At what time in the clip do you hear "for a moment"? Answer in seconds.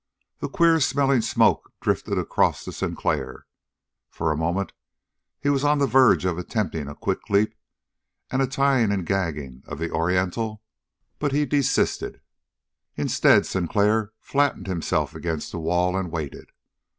4.09-4.73